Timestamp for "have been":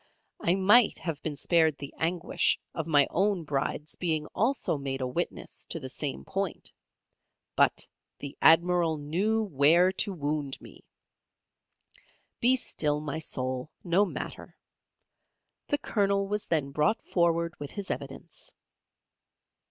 0.97-1.35